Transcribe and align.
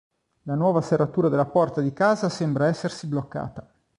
La 0.45 0.55
nuova 0.55 0.81
serratura 0.81 1.29
della 1.29 1.45
porta 1.45 1.79
di 1.79 1.93
casa 1.93 2.27
sembra 2.27 2.65
essersi 2.65 3.05
bloccata. 3.05 3.71